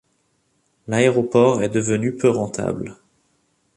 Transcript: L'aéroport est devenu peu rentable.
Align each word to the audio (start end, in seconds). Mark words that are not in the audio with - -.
L'aéroport 0.87 1.61
est 1.61 1.69
devenu 1.69 2.15
peu 2.15 2.27
rentable. 2.29 2.95